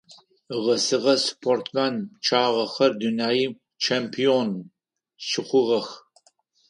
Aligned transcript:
Ыгъэсэгъэ 0.55 1.13
спортсмен 1.25 1.95
пчъагъэхэр 2.13 2.91
дунаим 2.99 3.53
чемпион 3.83 4.49
щыхъугъэх. 5.27 5.87